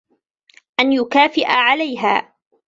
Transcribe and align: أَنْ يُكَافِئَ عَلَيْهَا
أَنْ 0.79 0.91
يُكَافِئَ 0.93 1.45
عَلَيْهَا 1.45 2.33